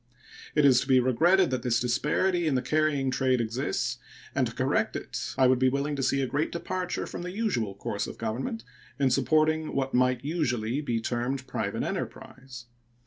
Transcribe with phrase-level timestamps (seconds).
[0.55, 3.99] It is to be regretted that this disparity in the carrying trade exists,
[4.33, 7.29] and to correct it I would be willing to see a great departure from the
[7.29, 8.63] usual course of Government
[8.97, 12.65] in supporting what might usually be termed private enterprise.